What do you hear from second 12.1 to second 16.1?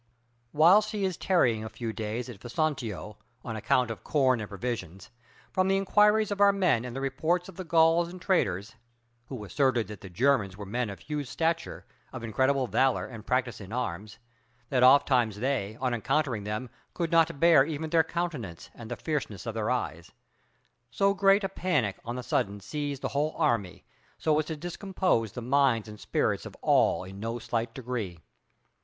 of incredible valor and practice in arms, that ofttimes they, on